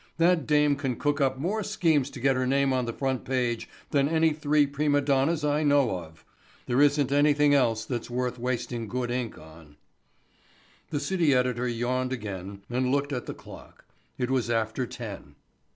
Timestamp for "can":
0.77-0.95